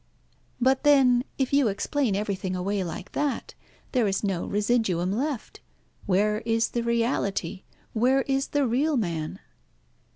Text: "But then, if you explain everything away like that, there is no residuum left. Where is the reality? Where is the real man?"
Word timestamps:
"But 0.59 0.81
then, 0.81 1.23
if 1.37 1.53
you 1.53 1.67
explain 1.67 2.15
everything 2.15 2.55
away 2.55 2.83
like 2.83 3.11
that, 3.11 3.53
there 3.91 4.07
is 4.07 4.23
no 4.23 4.47
residuum 4.47 5.11
left. 5.11 5.59
Where 6.07 6.39
is 6.39 6.69
the 6.69 6.81
reality? 6.81 7.65
Where 7.93 8.23
is 8.23 8.47
the 8.47 8.65
real 8.65 8.97
man?" 8.97 9.37